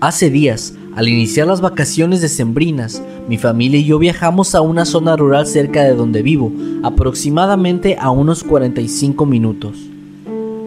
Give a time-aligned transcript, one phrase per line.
[0.00, 5.14] Hace días, al iniciar las vacaciones decembrinas, mi familia y yo viajamos a una zona
[5.14, 6.50] rural cerca de donde vivo,
[6.82, 9.76] aproximadamente a unos 45 minutos.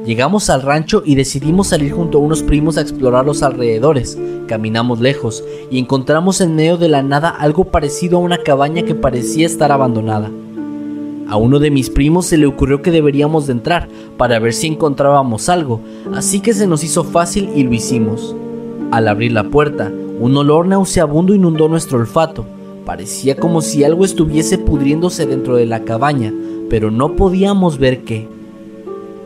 [0.06, 4.20] Llegamos al rancho y decidimos salir junto a unos primos a explorar los alrededores.
[4.48, 8.94] Caminamos lejos y encontramos en medio de la nada algo parecido a una cabaña que
[8.94, 10.30] parecía estar abandonada.
[11.28, 14.68] A uno de mis primos se le ocurrió que deberíamos de entrar para ver si
[14.68, 15.80] encontrábamos algo,
[16.14, 18.36] así que se nos hizo fácil y lo hicimos.
[18.94, 22.46] Al abrir la puerta, un olor nauseabundo inundó nuestro olfato.
[22.86, 26.32] Parecía como si algo estuviese pudriéndose dentro de la cabaña,
[26.70, 28.28] pero no podíamos ver qué.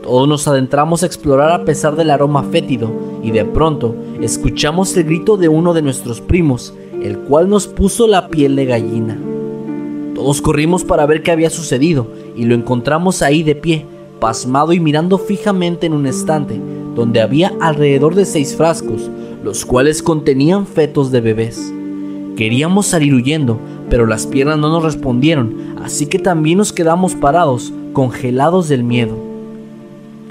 [0.04, 2.90] Todos nos adentramos a explorar a pesar del aroma fétido
[3.22, 6.74] y de pronto escuchamos el grito de uno de nuestros primos,
[7.04, 9.20] el cual nos puso la piel de gallina.
[10.16, 12.08] Todos corrimos para ver qué había sucedido
[12.38, 13.86] y lo encontramos ahí de pie,
[14.22, 16.58] pasmado y mirando fijamente en un estante,
[16.96, 19.12] donde había alrededor de seis frascos,
[19.48, 21.74] los cuales contenían fetos de bebés.
[22.36, 23.58] Queríamos salir huyendo,
[23.90, 29.16] pero las piernas no nos respondieron, así que también nos quedamos parados, congelados del miedo.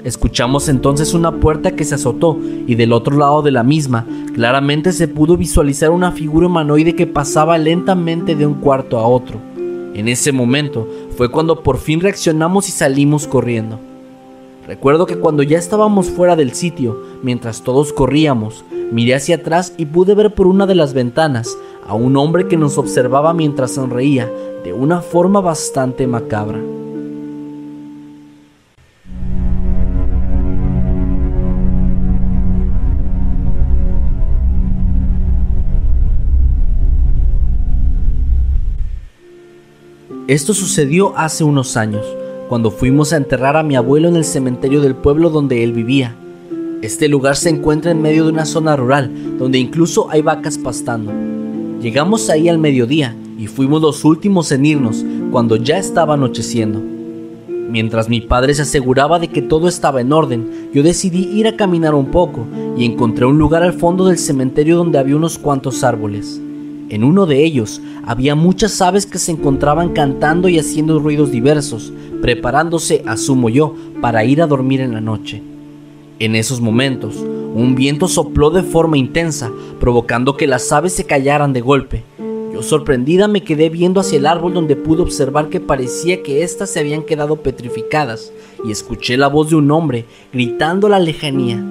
[0.03, 4.05] Escuchamos entonces una puerta que se azotó y del otro lado de la misma
[4.35, 9.39] claramente se pudo visualizar una figura humanoide que pasaba lentamente de un cuarto a otro.
[9.95, 13.79] En ese momento fue cuando por fin reaccionamos y salimos corriendo.
[14.67, 19.85] Recuerdo que cuando ya estábamos fuera del sitio, mientras todos corríamos, miré hacia atrás y
[19.85, 21.57] pude ver por una de las ventanas
[21.87, 24.29] a un hombre que nos observaba mientras sonreía
[24.65, 26.59] de una forma bastante macabra.
[40.27, 42.05] Esto sucedió hace unos años,
[42.47, 46.15] cuando fuimos a enterrar a mi abuelo en el cementerio del pueblo donde él vivía.
[46.81, 51.11] Este lugar se encuentra en medio de una zona rural, donde incluso hay vacas pastando.
[51.81, 56.81] Llegamos ahí al mediodía y fuimos los últimos en irnos cuando ya estaba anocheciendo.
[57.69, 61.57] Mientras mi padre se aseguraba de que todo estaba en orden, yo decidí ir a
[61.57, 62.45] caminar un poco
[62.77, 66.39] y encontré un lugar al fondo del cementerio donde había unos cuantos árboles.
[66.89, 71.91] En uno de ellos había muchas aves que se encontraban cantando y haciendo ruidos diversos,
[72.21, 75.43] preparándose, asumo yo, para ir a dormir en la noche.
[76.19, 81.51] En esos momentos, un viento sopló de forma intensa, provocando que las aves se callaran
[81.51, 82.03] de golpe.
[82.53, 86.71] Yo sorprendida me quedé viendo hacia el árbol donde pude observar que parecía que éstas
[86.71, 88.31] se habían quedado petrificadas
[88.65, 91.63] y escuché la voz de un hombre gritando la lejanía.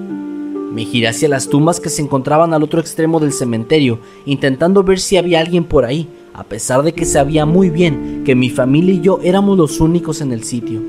[0.71, 4.99] Me giré hacia las tumbas que se encontraban al otro extremo del cementerio, intentando ver
[4.99, 8.93] si había alguien por ahí, a pesar de que sabía muy bien que mi familia
[8.95, 10.81] y yo éramos los únicos en el sitio.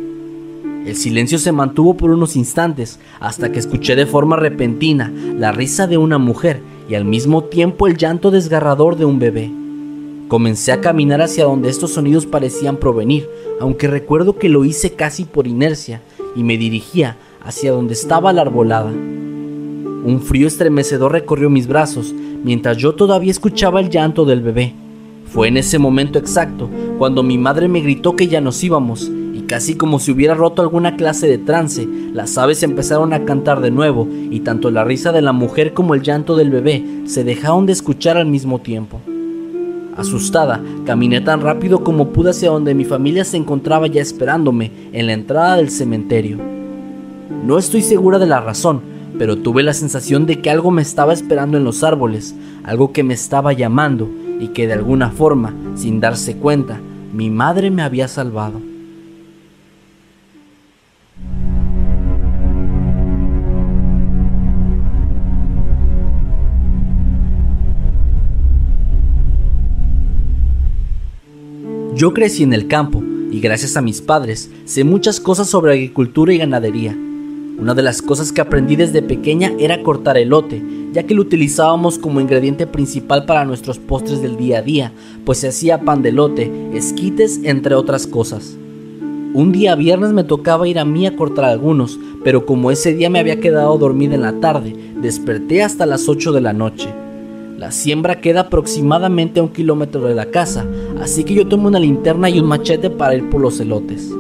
[0.85, 5.87] El silencio se mantuvo por unos instantes hasta que escuché de forma repentina la risa
[5.87, 9.50] de una mujer y al mismo tiempo el llanto desgarrador de un bebé.
[10.29, 13.29] Comencé a caminar hacia donde estos sonidos parecían provenir,
[13.61, 16.02] aunque recuerdo que lo hice casi por inercia
[16.35, 18.93] y me dirigía hacia donde estaba la arbolada.
[20.05, 22.15] Un frío estremecedor recorrió mis brazos
[22.45, 24.75] mientras yo todavía escuchaba el llanto del bebé.
[25.27, 26.69] Fue en ese momento exacto
[26.99, 30.62] cuando mi madre me gritó que ya nos íbamos y casi como si hubiera roto
[30.62, 35.12] alguna clase de trance, las aves empezaron a cantar de nuevo y tanto la risa
[35.12, 39.00] de la mujer como el llanto del bebé se dejaron de escuchar al mismo tiempo.
[39.97, 45.06] Asustada, caminé tan rápido como pude hacia donde mi familia se encontraba ya esperándome en
[45.09, 46.39] la entrada del cementerio.
[47.45, 48.81] No estoy segura de la razón,
[49.19, 53.03] pero tuve la sensación de que algo me estaba esperando en los árboles, algo que
[53.03, 54.09] me estaba llamando
[54.41, 56.81] y que de alguna forma, sin darse cuenta,
[57.12, 58.61] mi madre me había salvado.
[71.94, 76.32] Yo crecí en el campo y gracias a mis padres sé muchas cosas sobre agricultura
[76.32, 76.97] y ganadería.
[77.58, 80.62] Una de las cosas que aprendí desde pequeña era cortar elote,
[80.93, 84.93] ya que lo utilizábamos como ingrediente principal para nuestros postres del día a día,
[85.25, 88.56] pues se hacía pan de elote, esquites, entre otras cosas.
[89.34, 93.10] Un día viernes me tocaba ir a mí a cortar algunos, pero como ese día
[93.10, 96.88] me había quedado dormida en la tarde, desperté hasta las 8 de la noche.
[97.58, 100.64] La siembra queda aproximadamente a un kilómetro de la casa,
[101.02, 104.14] así que yo tomé una linterna y un machete para ir por los elotes.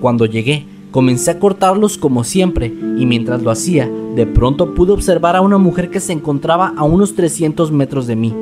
[0.00, 5.34] Cuando llegué, comencé a cortarlos como siempre, y mientras lo hacía, de pronto pude observar
[5.34, 8.34] a una mujer que se encontraba a unos 300 metros de mí.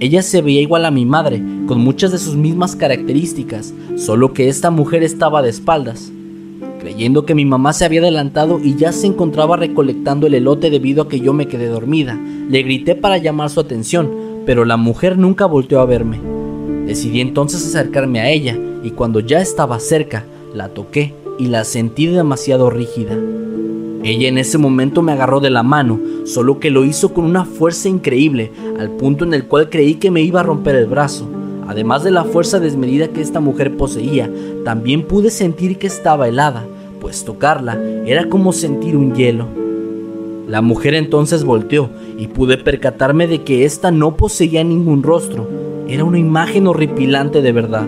[0.00, 4.48] Ella se veía igual a mi madre, con muchas de sus mismas características, solo que
[4.48, 6.10] esta mujer estaba de espaldas.
[6.80, 11.02] Creyendo que mi mamá se había adelantado y ya se encontraba recolectando el elote debido
[11.02, 12.18] a que yo me quedé dormida,
[12.48, 14.10] le grité para llamar su atención,
[14.46, 16.18] pero la mujer nunca volteó a verme.
[16.86, 22.06] Decidí entonces acercarme a ella y cuando ya estaba cerca, la toqué y la sentí
[22.06, 23.18] demasiado rígida.
[24.04, 27.44] Ella en ese momento me agarró de la mano, solo que lo hizo con una
[27.44, 31.28] fuerza increíble, al punto en el cual creí que me iba a romper el brazo.
[31.66, 34.30] Además de la fuerza desmedida que esta mujer poseía,
[34.64, 36.64] también pude sentir que estaba helada,
[37.00, 39.48] pues tocarla era como sentir un hielo.
[40.46, 45.48] La mujer entonces volteó y pude percatarme de que ésta no poseía ningún rostro,
[45.88, 47.86] era una imagen horripilante de verdad.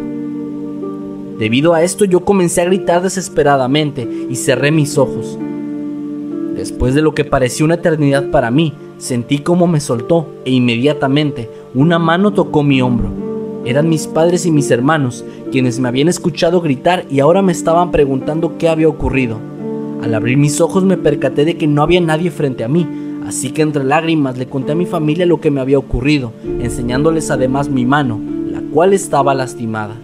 [1.39, 5.37] Debido a esto yo comencé a gritar desesperadamente y cerré mis ojos.
[6.55, 11.51] Después de lo que pareció una eternidad para mí, sentí como me soltó e inmediatamente
[11.75, 13.11] una mano tocó mi hombro.
[13.65, 17.91] Eran mis padres y mis hermanos quienes me habían escuchado gritar y ahora me estaban
[17.91, 19.39] preguntando qué había ocurrido.
[20.03, 22.87] Al abrir mis ojos me percaté de que no había nadie frente a mí,
[23.27, 27.31] así que entre lágrimas le conté a mi familia lo que me había ocurrido, enseñándoles
[27.31, 28.21] además mi mano,
[28.51, 29.97] la cual estaba lastimada.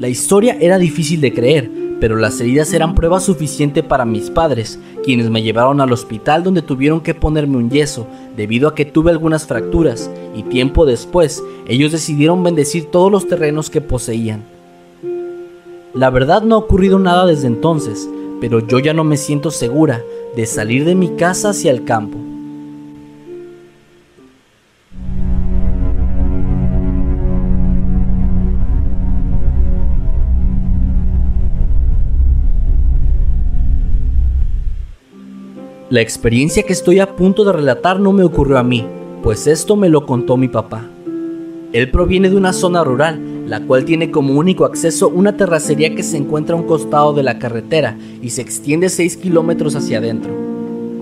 [0.00, 1.70] La historia era difícil de creer,
[2.00, 6.62] pero las heridas eran prueba suficiente para mis padres, quienes me llevaron al hospital donde
[6.62, 11.92] tuvieron que ponerme un yeso debido a que tuve algunas fracturas y tiempo después ellos
[11.92, 14.42] decidieron bendecir todos los terrenos que poseían.
[15.92, 18.08] La verdad no ha ocurrido nada desde entonces,
[18.40, 20.02] pero yo ya no me siento segura
[20.34, 22.29] de salir de mi casa hacia el campo.
[35.90, 38.86] La experiencia que estoy a punto de relatar no me ocurrió a mí,
[39.24, 40.84] pues esto me lo contó mi papá.
[41.72, 46.04] Él proviene de una zona rural, la cual tiene como único acceso una terracería que
[46.04, 50.32] se encuentra a un costado de la carretera y se extiende 6 kilómetros hacia adentro.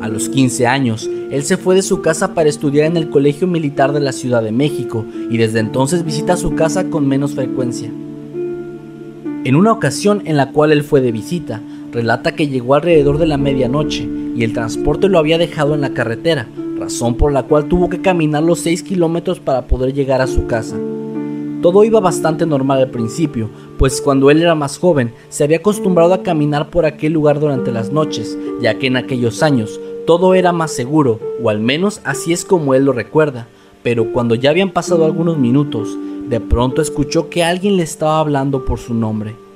[0.00, 3.46] A los 15 años, él se fue de su casa para estudiar en el Colegio
[3.46, 7.90] Militar de la Ciudad de México y desde entonces visita su casa con menos frecuencia.
[9.45, 11.61] En una ocasión en la cual él fue de visita,
[11.92, 15.95] relata que llegó alrededor de la medianoche y el transporte lo había dejado en la
[15.95, 16.47] carretera,
[16.78, 20.47] razón por la cual tuvo que caminar los 6 kilómetros para poder llegar a su
[20.47, 20.76] casa.
[21.61, 26.14] Todo iba bastante normal al principio, pues cuando él era más joven se había acostumbrado
[26.14, 30.52] a caminar por aquel lugar durante las noches, ya que en aquellos años todo era
[30.52, 33.49] más seguro, o al menos así es como él lo recuerda,
[33.83, 38.64] pero cuando ya habían pasado algunos minutos, de pronto escuchó que alguien le estaba hablando
[38.64, 39.48] por su nombre.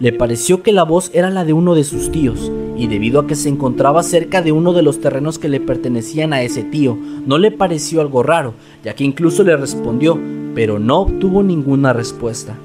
[0.00, 3.26] Le pareció que la voz era la de uno de sus tíos, y debido a
[3.26, 6.96] que se encontraba cerca de uno de los terrenos que le pertenecían a ese tío,
[7.26, 10.18] no le pareció algo raro, ya que incluso le respondió,
[10.54, 12.56] pero no obtuvo ninguna respuesta.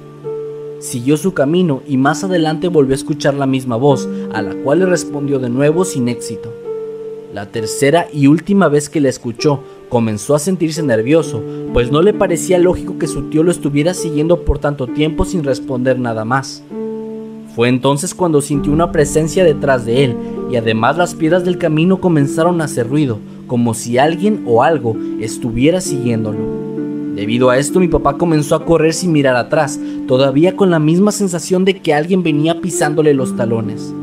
[0.79, 4.79] Siguió su camino y más adelante volvió a escuchar la misma voz, a la cual
[4.79, 6.53] le respondió de nuevo sin éxito.
[7.33, 12.13] La tercera y última vez que la escuchó, comenzó a sentirse nervioso, pues no le
[12.13, 16.63] parecía lógico que su tío lo estuviera siguiendo por tanto tiempo sin responder nada más.
[17.55, 20.17] Fue entonces cuando sintió una presencia detrás de él
[20.51, 24.97] y además las piedras del camino comenzaron a hacer ruido, como si alguien o algo
[25.21, 26.37] estuviera siguiéndolo.
[27.15, 31.13] Debido a esto mi papá comenzó a correr sin mirar atrás, todavía con la misma
[31.13, 33.93] sensación de que alguien venía pisándole los talones.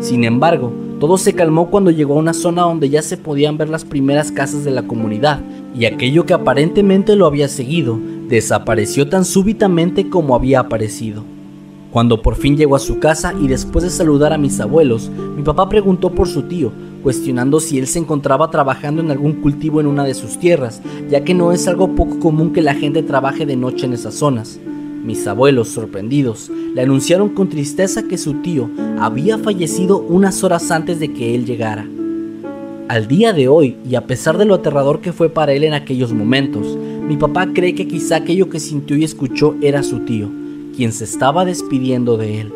[0.00, 3.68] Sin embargo, todo se calmó cuando llegó a una zona donde ya se podían ver
[3.68, 5.40] las primeras casas de la comunidad
[5.78, 11.35] y aquello que aparentemente lo había seguido desapareció tan súbitamente como había aparecido.
[11.96, 15.42] Cuando por fin llegó a su casa y después de saludar a mis abuelos, mi
[15.42, 16.70] papá preguntó por su tío,
[17.02, 21.24] cuestionando si él se encontraba trabajando en algún cultivo en una de sus tierras, ya
[21.24, 24.60] que no es algo poco común que la gente trabaje de noche en esas zonas.
[25.04, 31.00] Mis abuelos, sorprendidos, le anunciaron con tristeza que su tío había fallecido unas horas antes
[31.00, 31.88] de que él llegara.
[32.88, 35.72] Al día de hoy, y a pesar de lo aterrador que fue para él en
[35.72, 40.28] aquellos momentos, mi papá cree que quizá aquello que sintió y escuchó era su tío,
[40.76, 42.52] quien se estaba despidiendo de él.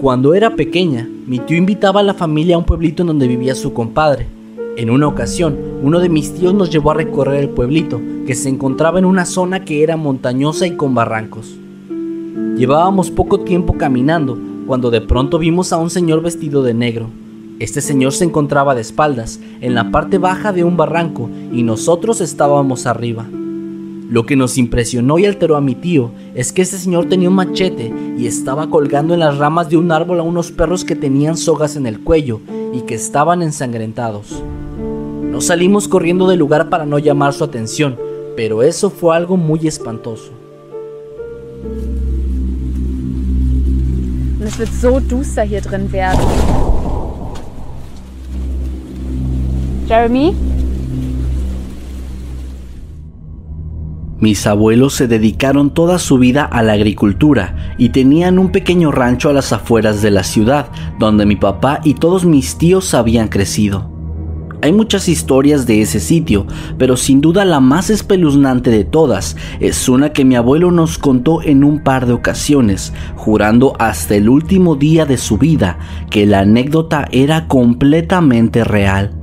[0.00, 3.54] Cuando era pequeña, mi tío invitaba a la familia a un pueblito en donde vivía
[3.54, 4.26] su compadre.
[4.76, 8.48] En una ocasión, uno de mis tíos nos llevó a recorrer el pueblito, que se
[8.48, 11.56] encontraba en una zona que era montañosa y con barrancos.
[12.56, 17.06] Llevábamos poco tiempo caminando cuando de pronto vimos a un señor vestido de negro.
[17.58, 22.20] Este señor se encontraba de espaldas, en la parte baja de un barranco, y nosotros
[22.20, 23.24] estábamos arriba.
[24.10, 27.36] Lo que nos impresionó y alteró a mi tío es que este señor tenía un
[27.36, 31.38] machete y estaba colgando en las ramas de un árbol a unos perros que tenían
[31.38, 32.40] sogas en el cuello
[32.74, 34.42] y que estaban ensangrentados.
[35.22, 37.96] Nos salimos corriendo del lugar para no llamar su atención,
[38.36, 40.30] pero eso fue algo muy espantoso.
[44.48, 46.24] Es wird so duster hier drin werden.
[49.86, 50.34] Jeremy?
[54.20, 59.28] Mis abuelos se dedicaron toda su vida a la agricultura y tenían un pequeño rancho
[59.28, 63.97] a las afueras de la ciudad, donde mi papá y todos mis tíos habían crecido.
[64.60, 66.44] Hay muchas historias de ese sitio,
[66.78, 71.42] pero sin duda la más espeluznante de todas es una que mi abuelo nos contó
[71.42, 75.78] en un par de ocasiones, jurando hasta el último día de su vida
[76.10, 79.14] que la anécdota era completamente real.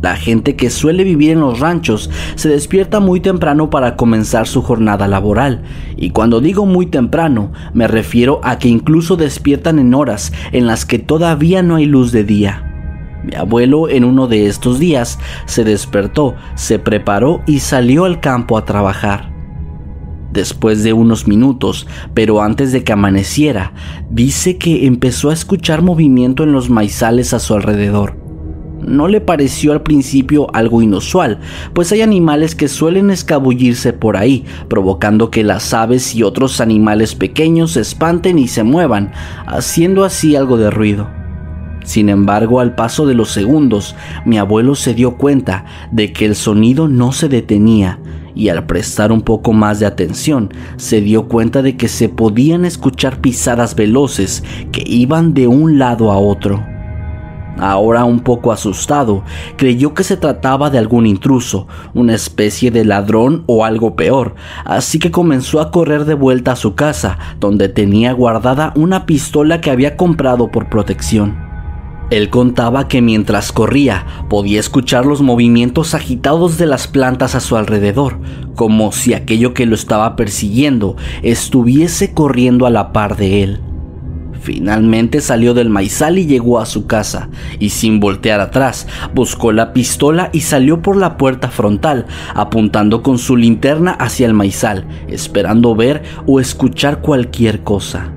[0.00, 4.62] La gente que suele vivir en los ranchos se despierta muy temprano para comenzar su
[4.62, 5.62] jornada laboral,
[5.96, 10.86] y cuando digo muy temprano me refiero a que incluso despiertan en horas en las
[10.86, 12.73] que todavía no hay luz de día.
[13.24, 18.58] Mi abuelo en uno de estos días se despertó, se preparó y salió al campo
[18.58, 19.32] a trabajar.
[20.30, 23.72] Después de unos minutos, pero antes de que amaneciera,
[24.10, 28.16] dice que empezó a escuchar movimiento en los maizales a su alrededor.
[28.86, 31.38] No le pareció al principio algo inusual,
[31.72, 37.14] pues hay animales que suelen escabullirse por ahí, provocando que las aves y otros animales
[37.14, 39.12] pequeños se espanten y se muevan,
[39.46, 41.23] haciendo así algo de ruido.
[41.84, 46.34] Sin embargo, al paso de los segundos, mi abuelo se dio cuenta de que el
[46.34, 48.00] sonido no se detenía
[48.34, 52.64] y al prestar un poco más de atención, se dio cuenta de que se podían
[52.64, 56.64] escuchar pisadas veloces que iban de un lado a otro.
[57.58, 59.22] Ahora un poco asustado,
[59.56, 64.98] creyó que se trataba de algún intruso, una especie de ladrón o algo peor, así
[64.98, 69.70] que comenzó a correr de vuelta a su casa, donde tenía guardada una pistola que
[69.70, 71.43] había comprado por protección.
[72.10, 77.56] Él contaba que mientras corría podía escuchar los movimientos agitados de las plantas a su
[77.56, 78.18] alrededor,
[78.54, 83.60] como si aquello que lo estaba persiguiendo estuviese corriendo a la par de él.
[84.44, 89.72] Finalmente salió del maizal y llegó a su casa, y sin voltear atrás, buscó la
[89.72, 95.74] pistola y salió por la puerta frontal, apuntando con su linterna hacia el maizal, esperando
[95.74, 98.12] ver o escuchar cualquier cosa.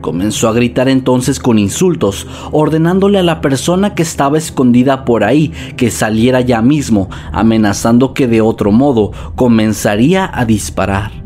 [0.00, 5.52] Comenzó a gritar entonces con insultos, ordenándole a la persona que estaba escondida por ahí
[5.76, 11.25] que saliera ya mismo, amenazando que de otro modo comenzaría a disparar.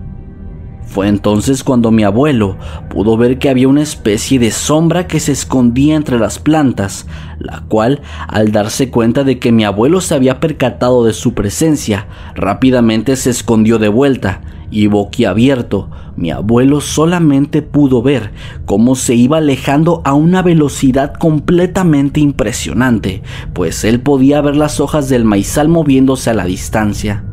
[0.90, 2.56] Fue entonces cuando mi abuelo
[2.88, 7.06] pudo ver que había una especie de sombra que se escondía entre las plantas,
[7.38, 12.08] la cual, al darse cuenta de que mi abuelo se había percatado de su presencia,
[12.34, 14.40] rápidamente se escondió de vuelta
[14.72, 18.32] y boquiabierto, mi abuelo solamente pudo ver
[18.64, 25.08] cómo se iba alejando a una velocidad completamente impresionante, pues él podía ver las hojas
[25.08, 27.29] del maizal moviéndose a la distancia.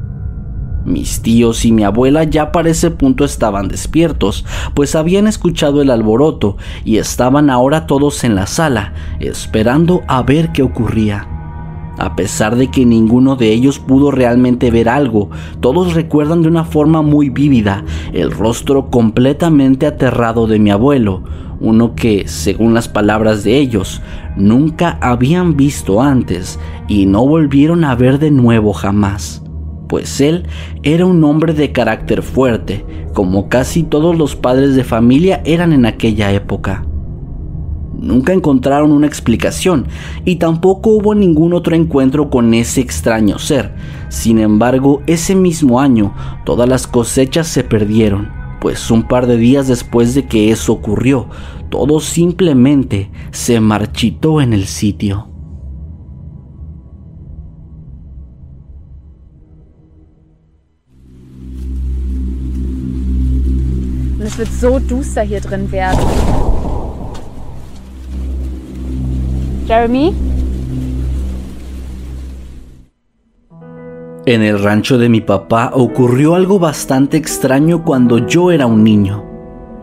[0.87, 5.89] Mis tíos y mi abuela ya para ese punto estaban despiertos, pues habían escuchado el
[5.89, 11.27] alboroto y estaban ahora todos en la sala, esperando a ver qué ocurría.
[11.97, 15.29] A pesar de que ninguno de ellos pudo realmente ver algo,
[15.59, 21.21] todos recuerdan de una forma muy vívida el rostro completamente aterrado de mi abuelo,
[21.59, 24.01] uno que, según las palabras de ellos,
[24.37, 29.41] nunca habían visto antes y no volvieron a ver de nuevo jamás.
[29.87, 30.45] Pues él
[30.83, 35.85] era un hombre de carácter fuerte, como casi todos los padres de familia eran en
[35.85, 36.85] aquella época.
[37.99, 39.87] Nunca encontraron una explicación
[40.23, 43.73] y tampoco hubo ningún otro encuentro con ese extraño ser.
[44.09, 46.13] Sin embargo, ese mismo año
[46.45, 48.29] todas las cosechas se perdieron,
[48.61, 51.27] pues un par de días después de que eso ocurrió,
[51.69, 55.36] todo simplemente se marchitó en el sitio.
[64.37, 65.87] Drin.
[69.67, 70.13] Jeremy?
[74.25, 79.23] En el rancho de mi papá ocurrió algo bastante extraño cuando yo era un niño.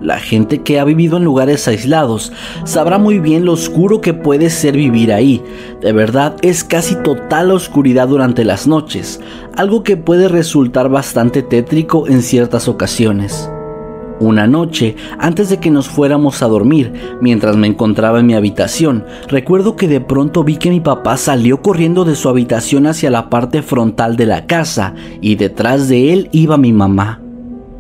[0.01, 2.31] La gente que ha vivido en lugares aislados
[2.65, 5.43] sabrá muy bien lo oscuro que puede ser vivir ahí.
[5.81, 9.21] De verdad es casi total oscuridad durante las noches,
[9.57, 13.49] algo que puede resultar bastante tétrico en ciertas ocasiones.
[14.21, 19.05] Una noche, antes de que nos fuéramos a dormir, mientras me encontraba en mi habitación,
[19.29, 23.29] recuerdo que de pronto vi que mi papá salió corriendo de su habitación hacia la
[23.29, 27.21] parte frontal de la casa y detrás de él iba mi mamá.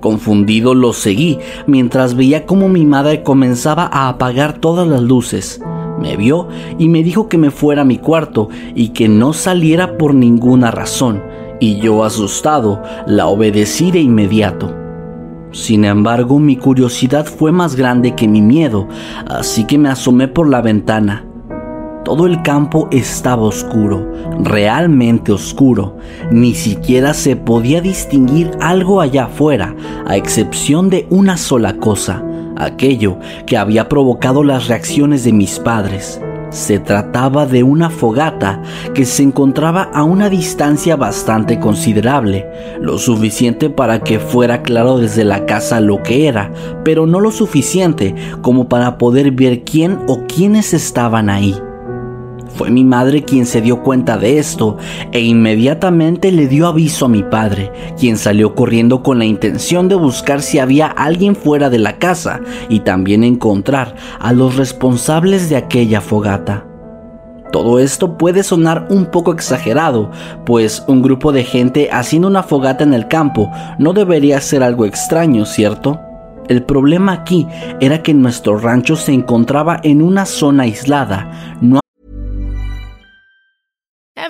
[0.00, 1.38] Confundido lo seguí
[1.68, 5.62] mientras veía cómo mi madre comenzaba a apagar todas las luces.
[6.00, 6.48] Me vio
[6.78, 10.72] y me dijo que me fuera a mi cuarto y que no saliera por ninguna
[10.72, 11.22] razón,
[11.60, 14.83] y yo asustado la obedecí de inmediato.
[15.54, 18.88] Sin embargo, mi curiosidad fue más grande que mi miedo,
[19.28, 21.24] así que me asomé por la ventana.
[22.04, 24.04] Todo el campo estaba oscuro,
[24.40, 25.96] realmente oscuro.
[26.32, 32.24] Ni siquiera se podía distinguir algo allá afuera, a excepción de una sola cosa,
[32.56, 36.20] aquello que había provocado las reacciones de mis padres.
[36.54, 38.62] Se trataba de una fogata
[38.94, 42.46] que se encontraba a una distancia bastante considerable,
[42.80, 46.52] lo suficiente para que fuera claro desde la casa lo que era,
[46.84, 51.60] pero no lo suficiente como para poder ver quién o quiénes estaban ahí.
[52.54, 54.76] Fue mi madre quien se dio cuenta de esto
[55.10, 59.96] e inmediatamente le dio aviso a mi padre, quien salió corriendo con la intención de
[59.96, 65.56] buscar si había alguien fuera de la casa y también encontrar a los responsables de
[65.56, 66.64] aquella fogata.
[67.50, 70.10] Todo esto puede sonar un poco exagerado,
[70.46, 74.84] pues un grupo de gente haciendo una fogata en el campo no debería ser algo
[74.84, 76.00] extraño, ¿cierto?
[76.48, 77.46] El problema aquí
[77.80, 81.80] era que nuestro rancho se encontraba en una zona aislada, no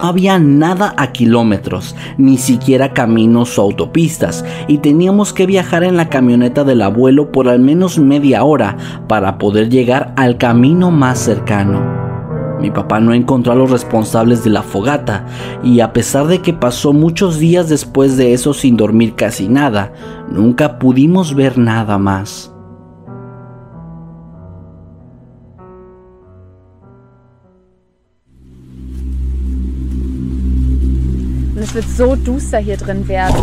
[0.00, 5.96] No había nada a kilómetros, ni siquiera caminos o autopistas, y teníamos que viajar en
[5.96, 8.76] la camioneta del abuelo por al menos media hora
[9.08, 11.82] para poder llegar al camino más cercano.
[12.60, 15.26] Mi papá no encontró a los responsables de la fogata,
[15.64, 19.92] y a pesar de que pasó muchos días después de eso sin dormir casi nada,
[20.30, 22.54] nunca pudimos ver nada más.
[31.82, 33.36] So duster hier drin werden.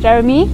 [0.00, 0.46] Jeremy?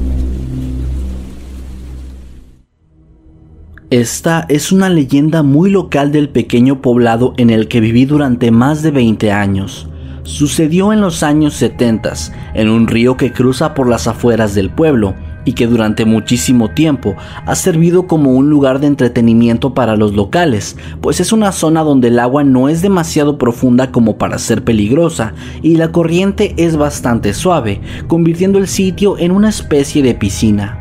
[3.91, 8.83] Esta es una leyenda muy local del pequeño poblado en el que viví durante más
[8.83, 9.87] de 20 años.
[10.23, 12.15] Sucedió en los años 70,
[12.55, 17.17] en un río que cruza por las afueras del pueblo, y que durante muchísimo tiempo
[17.47, 22.09] ha servido como un lugar de entretenimiento para los locales, pues es una zona donde
[22.09, 27.35] el agua no es demasiado profunda como para ser peligrosa y la corriente es bastante
[27.35, 30.79] suave, convirtiendo el sitio en una especie de piscina.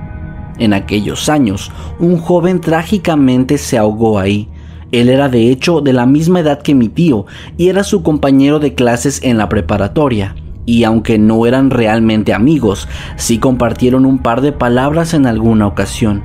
[0.59, 4.47] En aquellos años, un joven trágicamente se ahogó ahí.
[4.91, 7.25] Él era de hecho de la misma edad que mi tío
[7.57, 12.87] y era su compañero de clases en la preparatoria y aunque no eran realmente amigos,
[13.15, 16.23] sí compartieron un par de palabras en alguna ocasión.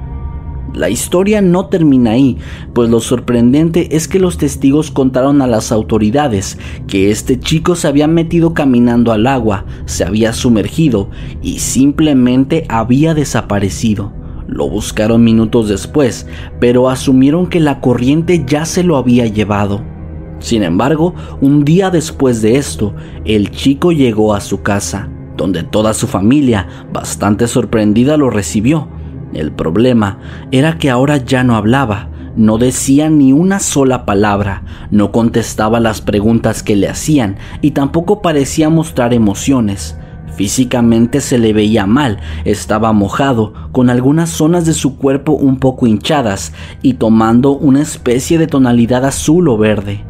[0.76, 2.36] La historia no termina ahí,
[2.74, 7.88] pues lo sorprendente es que los testigos contaron a las autoridades que este chico se
[7.88, 11.08] había metido caminando al agua, se había sumergido
[11.40, 14.12] y simplemente había desaparecido.
[14.46, 16.26] Lo buscaron minutos después,
[16.60, 19.95] pero asumieron que la corriente ya se lo había llevado.
[20.38, 22.94] Sin embargo, un día después de esto,
[23.24, 28.88] el chico llegó a su casa, donde toda su familia, bastante sorprendida, lo recibió.
[29.32, 30.18] El problema
[30.50, 36.00] era que ahora ya no hablaba, no decía ni una sola palabra, no contestaba las
[36.00, 39.96] preguntas que le hacían y tampoco parecía mostrar emociones.
[40.36, 45.86] Físicamente se le veía mal, estaba mojado, con algunas zonas de su cuerpo un poco
[45.86, 50.04] hinchadas y tomando una especie de tonalidad azul o verde.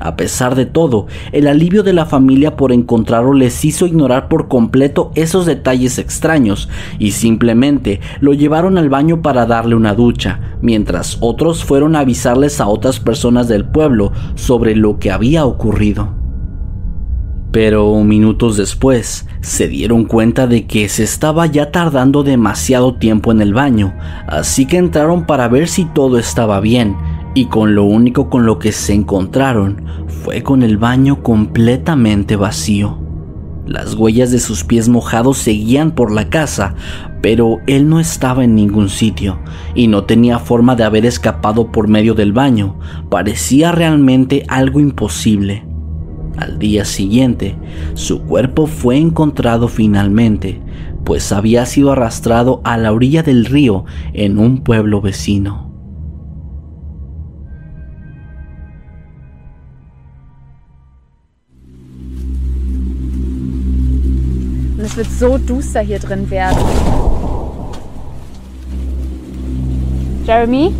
[0.00, 4.48] A pesar de todo, el alivio de la familia por encontrarlo les hizo ignorar por
[4.48, 11.18] completo esos detalles extraños y simplemente lo llevaron al baño para darle una ducha, mientras
[11.20, 16.14] otros fueron a avisarles a otras personas del pueblo sobre lo que había ocurrido.
[17.52, 23.42] Pero minutos después se dieron cuenta de que se estaba ya tardando demasiado tiempo en
[23.42, 23.92] el baño,
[24.26, 26.96] así que entraron para ver si todo estaba bien
[27.34, 32.98] y con lo único con lo que se encontraron fue con el baño completamente vacío.
[33.66, 36.74] Las huellas de sus pies mojados seguían por la casa,
[37.22, 39.38] pero él no estaba en ningún sitio
[39.76, 42.80] y no tenía forma de haber escapado por medio del baño.
[43.10, 45.64] Parecía realmente algo imposible.
[46.36, 47.54] Al día siguiente,
[47.94, 50.60] su cuerpo fue encontrado finalmente,
[51.04, 55.69] pues había sido arrastrado a la orilla del río en un pueblo vecino.
[65.04, 66.58] So duster hier drin werden.
[70.26, 70.72] Jeremy?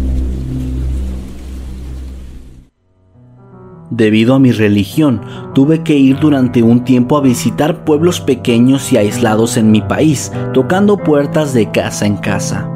[3.90, 5.20] Debido a mi religión,
[5.52, 10.32] tuve que ir durante un tiempo a visitar pueblos pequeños y aislados en mi país,
[10.54, 12.70] tocando puertas de casa en casa.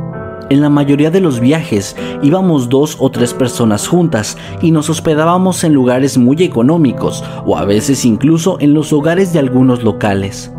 [0.50, 5.64] En la mayoría de los viajes íbamos dos o tres personas juntas y nos hospedábamos
[5.64, 10.52] en lugares muy económicos o a veces incluso en los hogares de algunos locales.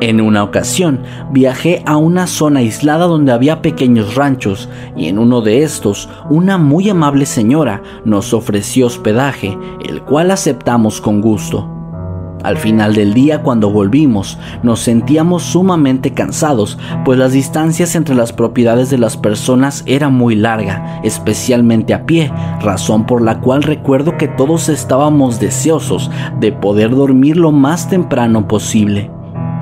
[0.00, 5.42] En una ocasión viajé a una zona aislada donde había pequeños ranchos y en uno
[5.42, 11.68] de estos una muy amable señora nos ofreció hospedaje, el cual aceptamos con gusto.
[12.42, 18.32] Al final del día cuando volvimos nos sentíamos sumamente cansados, pues las distancias entre las
[18.32, 22.32] propiedades de las personas era muy larga, especialmente a pie,
[22.62, 26.10] razón por la cual recuerdo que todos estábamos deseosos
[26.40, 29.10] de poder dormir lo más temprano posible.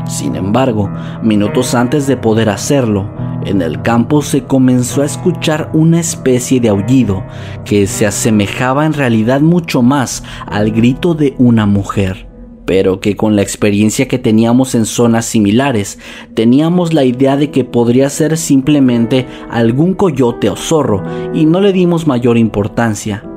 [0.08, 0.90] Sin embargo,
[1.22, 3.10] minutos antes de poder hacerlo,
[3.44, 7.24] en el campo se comenzó a escuchar una especie de aullido
[7.64, 12.26] que se asemejaba en realidad mucho más al grito de una mujer,
[12.64, 15.98] pero que con la experiencia que teníamos en zonas similares,
[16.32, 21.02] teníamos la idea de que podría ser simplemente algún coyote o zorro
[21.34, 23.27] y no le dimos mayor importancia.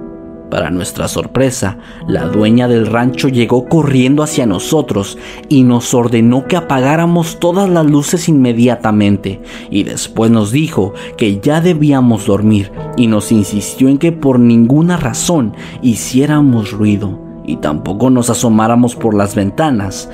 [0.52, 1.78] Para nuestra sorpresa,
[2.10, 7.86] la dueña del rancho llegó corriendo hacia nosotros y nos ordenó que apagáramos todas las
[7.86, 14.12] luces inmediatamente y después nos dijo que ya debíamos dormir y nos insistió en que
[14.12, 20.10] por ninguna razón hiciéramos ruido y tampoco nos asomáramos por las ventanas.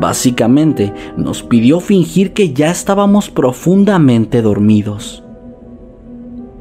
[0.00, 5.22] Básicamente nos pidió fingir que ya estábamos profundamente dormidos.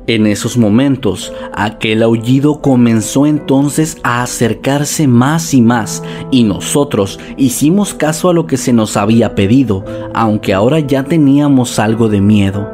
[0.08, 7.94] En esos momentos, aquel aullido comenzó entonces a acercarse más y más y nosotros hicimos
[7.94, 9.86] caso a lo que se nos había pedido,
[10.16, 12.68] aunque ahora ya teníamos algo de miedo.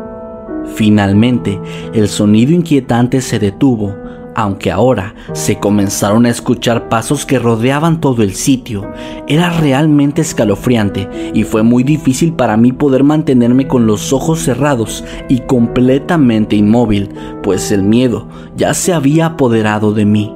[0.75, 1.59] Finalmente,
[1.93, 3.95] el sonido inquietante se detuvo,
[4.37, 8.87] aunque ahora se comenzaron a escuchar pasos que rodeaban todo el sitio.
[9.27, 15.03] Era realmente escalofriante y fue muy difícil para mí poder mantenerme con los ojos cerrados
[15.27, 17.09] y completamente inmóvil,
[17.41, 20.35] pues el miedo ya se había apoderado de mí.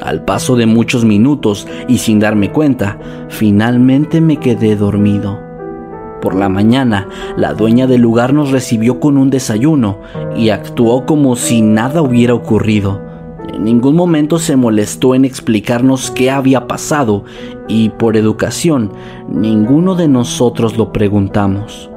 [0.00, 3.00] Al paso de muchos minutos y sin darme cuenta,
[3.30, 5.40] finalmente me quedé dormido.
[6.22, 9.98] Por la mañana, la dueña del lugar nos recibió con un desayuno
[10.36, 13.07] y actuó como si nada hubiera ocurrido.
[13.52, 17.24] En ningún momento se molestó en explicarnos qué había pasado
[17.66, 18.92] y por educación
[19.28, 21.90] ninguno de nosotros lo preguntamos.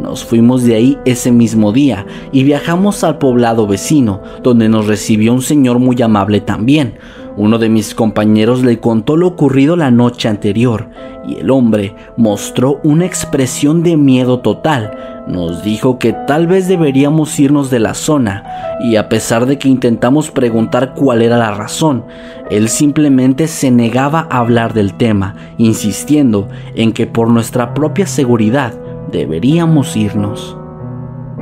[0.00, 5.32] Nos fuimos de ahí ese mismo día y viajamos al poblado vecino, donde nos recibió
[5.32, 6.98] un señor muy amable también.
[7.36, 10.88] Uno de mis compañeros le contó lo ocurrido la noche anterior
[11.28, 15.24] y el hombre mostró una expresión de miedo total.
[15.28, 18.44] Nos dijo que tal vez deberíamos irnos de la zona
[18.80, 22.04] y a pesar de que intentamos preguntar cuál era la razón,
[22.50, 28.72] él simplemente se negaba a hablar del tema, insistiendo en que por nuestra propia seguridad
[29.12, 30.56] deberíamos irnos.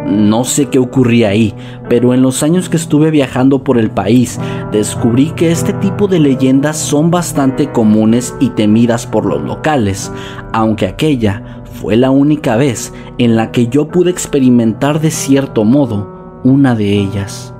[0.07, 1.55] No sé qué ocurría ahí,
[1.89, 4.39] pero en los años que estuve viajando por el país,
[4.71, 10.13] descubrí que este tipo de leyendas son bastante comunes y temidas por los locales,
[10.53, 16.41] aunque aquella fue la única vez en la que yo pude experimentar de cierto modo
[16.45, 17.54] una de ellas.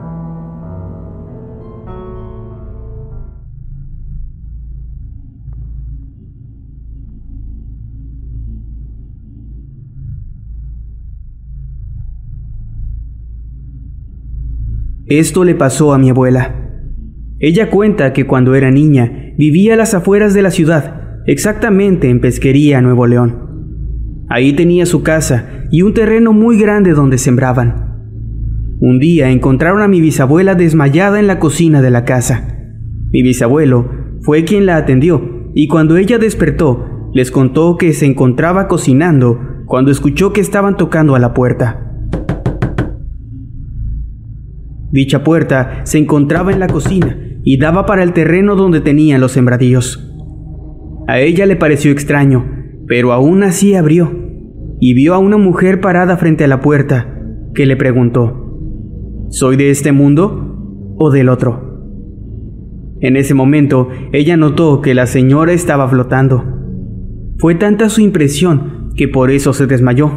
[15.07, 16.55] Esto le pasó a mi abuela.
[17.39, 22.21] Ella cuenta que cuando era niña vivía a las afueras de la ciudad, exactamente en
[22.21, 24.25] Pesquería, Nuevo León.
[24.31, 27.85] Ahí tenía su casa y un terreno muy grande donde sembraban.
[28.81, 32.49] Un día encontraron a mi bisabuela desmayada en la cocina de la casa.
[33.13, 33.91] Mi bisabuelo
[34.23, 39.91] fue quien la atendió y cuando ella despertó les contó que se encontraba cocinando cuando
[39.91, 41.84] escuchó que estaban tocando a la puerta.
[44.95, 49.33] Dicha puerta se encontraba en la cocina y daba para el terreno donde tenían los
[49.33, 50.09] sembradíos.
[51.09, 52.45] A ella le pareció extraño,
[52.87, 54.13] pero aún así abrió
[54.79, 57.13] y vio a una mujer parada frente a la puerta
[57.57, 58.61] que le preguntó,
[59.31, 61.83] ¿Soy de este mundo o del otro?
[63.01, 66.45] En ese momento ella notó que la señora estaba flotando.
[67.39, 70.13] Fue tanta su impresión que por eso se desmayó.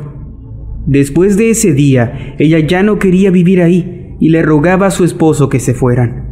[0.86, 5.04] Después de ese día, ella ya no quería vivir ahí y le rogaba a su
[5.04, 6.26] esposo que se fueran.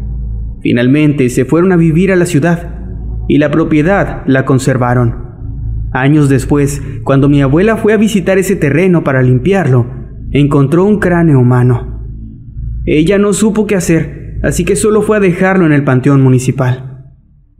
[0.62, 2.80] Finalmente se fueron a vivir a la ciudad
[3.28, 5.26] y la propiedad la conservaron.
[5.94, 9.90] Años después, cuando mi abuela fue a visitar ese terreno para limpiarlo,
[10.32, 12.04] encontró un cráneo humano.
[12.86, 17.06] Ella no supo qué hacer, así que solo fue a dejarlo en el panteón municipal.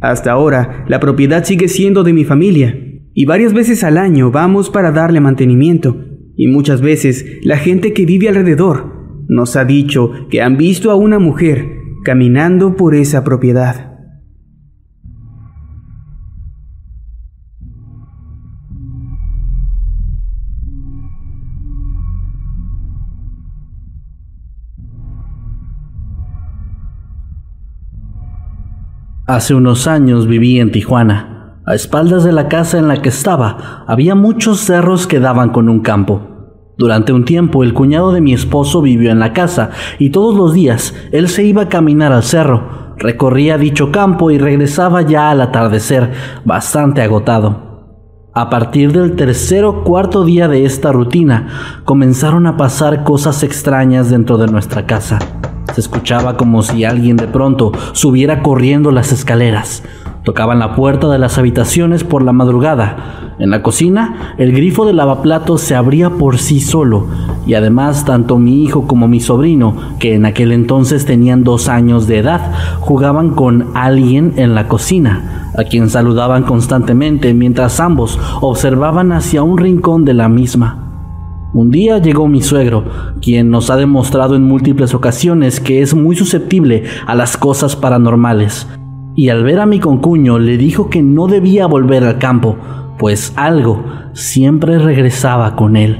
[0.02, 2.78] Hasta ahora, la propiedad sigue siendo de mi familia,
[3.14, 6.04] y varias veces al año vamos para darle mantenimiento,
[6.36, 8.95] y muchas veces la gente que vive alrededor
[9.28, 13.96] nos ha dicho que han visto a una mujer caminando por esa propiedad.
[29.28, 31.58] Hace unos años viví en Tijuana.
[31.66, 35.68] A espaldas de la casa en la que estaba había muchos cerros que daban con
[35.68, 36.35] un campo.
[36.78, 40.54] Durante un tiempo el cuñado de mi esposo vivió en la casa y todos los
[40.54, 45.42] días él se iba a caminar al cerro, recorría dicho campo y regresaba ya al
[45.42, 46.12] atardecer,
[46.44, 47.66] bastante agotado.
[48.34, 54.10] A partir del tercer o cuarto día de esta rutina, comenzaron a pasar cosas extrañas
[54.10, 55.20] dentro de nuestra casa.
[55.74, 59.84] Se escuchaba como si alguien de pronto subiera corriendo las escaleras.
[60.26, 63.36] Tocaban la puerta de las habitaciones por la madrugada.
[63.38, 67.06] En la cocina, el grifo del lavaplatos se abría por sí solo,
[67.46, 72.08] y además tanto mi hijo como mi sobrino, que en aquel entonces tenían dos años
[72.08, 79.12] de edad, jugaban con alguien en la cocina, a quien saludaban constantemente mientras ambos observaban
[79.12, 80.82] hacia un rincón de la misma.
[81.54, 82.86] Un día llegó mi suegro,
[83.22, 88.68] quien nos ha demostrado en múltiples ocasiones que es muy susceptible a las cosas paranormales
[89.16, 92.58] y al ver a mi concuño le dijo que no debía volver al campo,
[92.98, 96.00] pues algo siempre regresaba con él.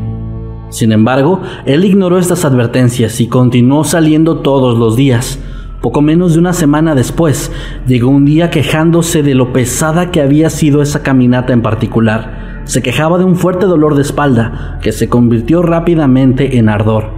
[0.70, 5.40] Sin embargo, él ignoró estas advertencias y continuó saliendo todos los días.
[5.82, 7.52] Poco menos de una semana después,
[7.88, 12.64] llegó un día quejándose de lo pesada que había sido esa caminata en particular.
[12.66, 17.12] Se quejaba de un fuerte dolor de espalda que se convirtió rápidamente en ardor.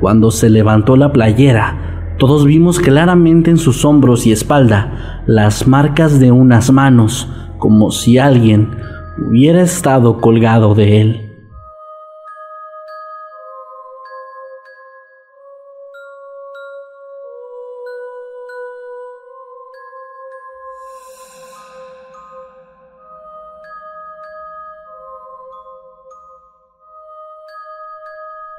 [0.00, 1.87] Cuando se levantó la playera,
[2.18, 7.28] todos vimos claramente en sus hombros y espalda las marcas de unas manos,
[7.58, 8.70] como si alguien
[9.18, 11.27] hubiera estado colgado de él.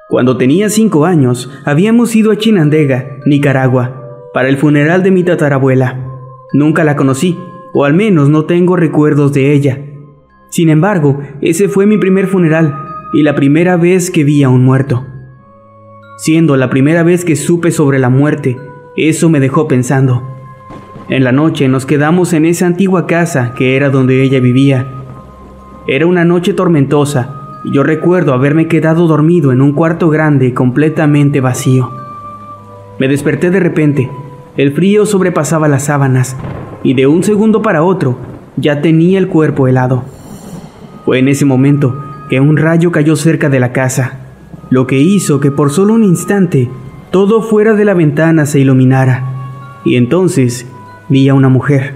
[0.10, 6.04] Cuando tenía cinco años, habíamos ido a Chinandega, Nicaragua, para el funeral de mi tatarabuela.
[6.52, 7.38] Nunca la conocí,
[7.76, 9.86] o al menos no tengo recuerdos de ella.
[10.50, 12.76] Sin embargo, ese fue mi primer funeral
[13.14, 15.06] y la primera vez que vi a un muerto.
[16.18, 18.58] Siendo la primera vez que supe sobre la muerte,
[18.98, 20.24] eso me dejó pensando.
[21.10, 24.88] En la noche nos quedamos en esa antigua casa que era donde ella vivía.
[25.86, 31.92] Era una noche tormentosa yo recuerdo haberme quedado dormido en un cuarto grande completamente vacío.
[33.00, 34.10] Me desperté de repente.
[34.58, 36.36] El frío sobrepasaba las sábanas
[36.84, 38.18] y de un segundo para otro
[38.58, 40.04] ya tenía el cuerpo helado.
[41.06, 41.96] Fue en ese momento
[42.30, 44.20] que un rayo cayó cerca de la casa.
[44.70, 46.70] lo que hizo que por solo un instante
[47.10, 49.24] todo fuera de la ventana se iluminara.
[49.84, 50.68] Y entonces
[51.10, 51.96] vi a una mujer.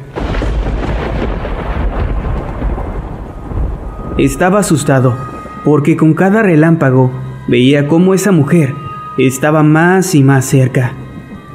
[4.18, 5.16] Estaba asustado,
[5.64, 7.12] porque con cada relámpago
[7.48, 8.74] veía cómo esa mujer
[9.18, 10.94] estaba más y más cerca,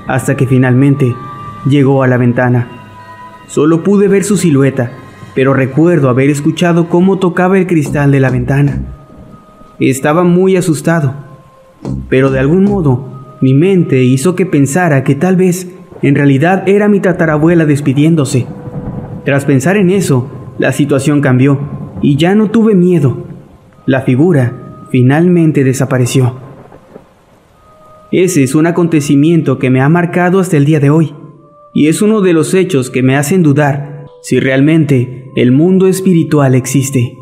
[0.07, 1.15] hasta que finalmente
[1.67, 2.69] llegó a la ventana.
[3.49, 4.93] Solo pude ver su silueta,
[5.35, 8.81] pero recuerdo haber escuchado cómo tocaba el cristal de la ventana.
[9.79, 11.15] Estaba muy asustado,
[12.09, 15.69] pero de algún modo mi mente hizo que pensara que tal vez
[16.03, 18.47] en realidad era mi tatarabuela despidiéndose.
[19.25, 21.61] Tras pensar en eso, la situación cambió
[22.03, 23.28] y ya no tuve miedo.
[23.89, 26.37] La figura finalmente desapareció.
[28.13, 31.15] Ese es un acontecimiento que me ha marcado hasta el día de hoy,
[31.73, 36.55] y es uno de los hechos que me hacen dudar si realmente el mundo espiritual
[36.55, 37.17] existe.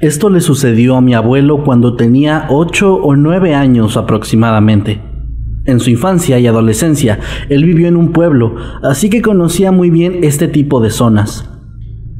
[0.00, 5.02] Esto le sucedió a mi abuelo cuando tenía 8 o 9 años aproximadamente.
[5.66, 7.18] En su infancia y adolescencia,
[7.50, 11.50] él vivió en un pueblo, así que conocía muy bien este tipo de zonas.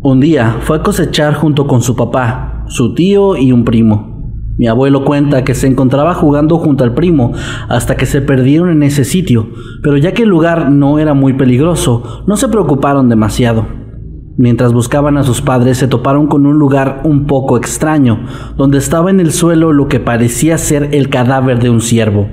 [0.03, 4.31] Un día fue a cosechar junto con su papá, su tío y un primo.
[4.59, 7.33] Mi abuelo cuenta que se encontraba jugando junto al primo
[7.71, 9.49] hasta que se perdieron en ese sitio,
[9.83, 13.80] pero ya que el lugar no era muy peligroso, no se preocuparon demasiado.
[14.43, 18.25] Mientras buscaban a sus padres se toparon con un lugar un poco extraño,
[18.57, 22.27] donde estaba en el suelo lo que parecía ser el cadáver de un ciervo.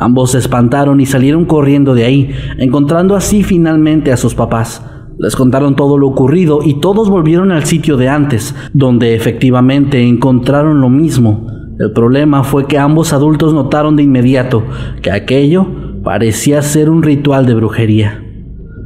[0.00, 4.86] Ambos se espantaron y salieron corriendo de ahí, encontrando así finalmente a sus papás.
[5.18, 10.80] Les contaron todo lo ocurrido y todos volvieron al sitio de antes, donde efectivamente encontraron
[10.80, 11.46] lo mismo.
[11.78, 14.64] El problema fue que ambos adultos notaron de inmediato
[15.02, 15.66] que aquello
[16.02, 18.23] parecía ser un ritual de brujería.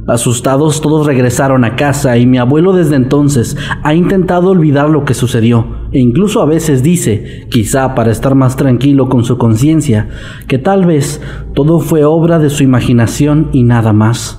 [0.07, 5.13] Asustados todos regresaron a casa y mi abuelo desde entonces ha intentado olvidar lo que
[5.13, 10.09] sucedió e incluso a veces dice, quizá para estar más tranquilo con su conciencia,
[10.47, 11.21] que tal vez
[11.55, 14.38] todo fue obra de su imaginación y nada más.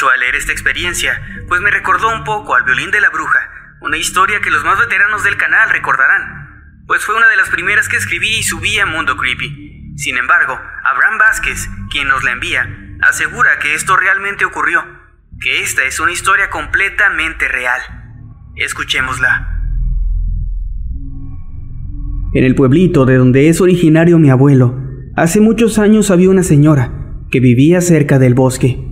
[0.00, 3.38] Mucho al leer esta experiencia, pues me recordó un poco al violín de la bruja,
[3.80, 7.88] una historia que los más veteranos del canal recordarán, pues fue una de las primeras
[7.88, 9.92] que escribí y subí a Mundo Creepy.
[9.96, 12.68] Sin embargo, Abraham Vázquez, quien nos la envía,
[13.02, 14.82] asegura que esto realmente ocurrió,
[15.38, 17.80] que esta es una historia completamente real.
[18.56, 19.48] Escuchémosla.
[22.32, 24.78] En el pueblito de donde es originario mi abuelo,
[25.16, 26.90] hace muchos años había una señora
[27.30, 28.89] que vivía cerca del bosque.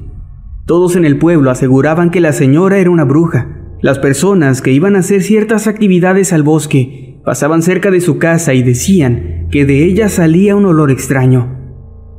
[0.69, 3.57] Todos en el pueblo aseguraban que la señora era una bruja.
[3.81, 8.53] Las personas que iban a hacer ciertas actividades al bosque pasaban cerca de su casa
[8.53, 11.57] y decían que de ella salía un olor extraño.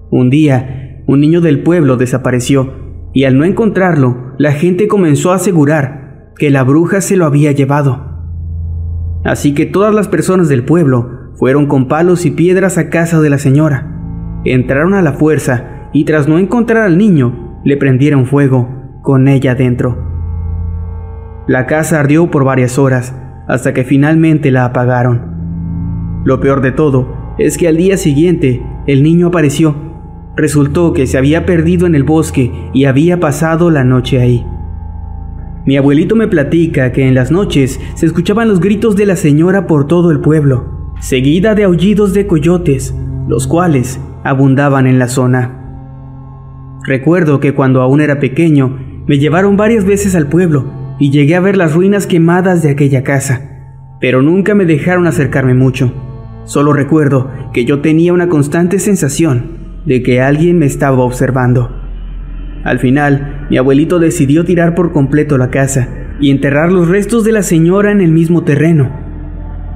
[0.10, 2.74] Un día, un niño del pueblo desapareció
[3.14, 7.52] y al no encontrarlo, la gente comenzó a asegurar que la bruja se lo había
[7.52, 8.04] llevado.
[9.24, 13.30] Así que todas las personas del pueblo fueron con palos y piedras a casa de
[13.30, 14.42] la señora.
[14.44, 18.70] Entraron a la fuerza y tras no encontrar al niño, le prendieron fuego
[19.02, 20.10] con ella dentro.
[21.48, 23.16] La casa ardió por varias horas
[23.48, 26.22] hasta que finalmente la apagaron.
[26.24, 29.76] Lo peor de todo es que al día siguiente el niño apareció.
[30.36, 34.46] Resultó que se había perdido en el bosque y había pasado la noche ahí.
[35.66, 39.68] Mi abuelito me platica que en las noches se escuchaban los gritos de la señora
[39.68, 42.96] por todo el pueblo, seguida de aullidos de coyotes,
[43.28, 45.59] los cuales abundaban en la zona.
[46.86, 51.40] Recuerdo que cuando aún era pequeño, me llevaron varias veces al pueblo y llegué a
[51.40, 53.42] ver las ruinas quemadas de aquella casa,
[54.00, 55.94] pero nunca me dejaron acercarme mucho.
[56.46, 61.76] Solo recuerdo que yo tenía una constante sensación de que alguien me estaba observando.
[62.64, 65.88] Al final, mi abuelito decidió tirar por completo la casa
[66.20, 68.92] y enterrar los restos de la señora en el mismo terreno.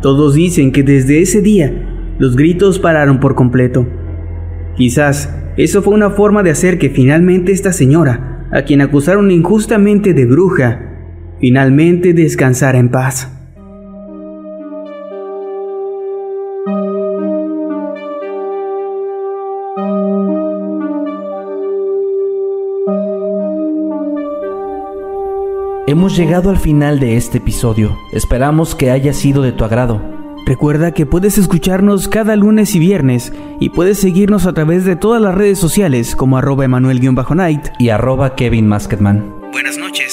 [0.02, 3.88] Todos dicen que desde ese día los gritos pararon por completo.
[4.76, 10.14] Quizás eso fue una forma de hacer que finalmente esta señora, a quien acusaron injustamente
[10.14, 10.80] de bruja,
[11.40, 13.30] finalmente descansara en paz.
[25.86, 27.96] Hemos llegado al final de este episodio.
[28.12, 30.13] Esperamos que haya sido de tu agrado.
[30.46, 35.22] Recuerda que puedes escucharnos cada lunes y viernes y puedes seguirnos a través de todas
[35.22, 39.34] las redes sociales como arroba emanuel-night y arroba Kevin Masketman.
[39.52, 40.13] Buenas noches